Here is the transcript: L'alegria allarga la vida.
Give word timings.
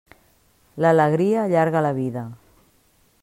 L'alegria 0.85 1.43
allarga 1.43 1.83
la 1.87 1.93
vida. 2.01 2.25